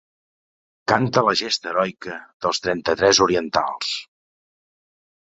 Canta 0.91 1.21
la 1.25 1.33
gesta 1.41 1.67
heroica 1.71 2.15
dels 2.45 2.61
Trenta-tres 2.67 3.19
orientals. 3.27 3.91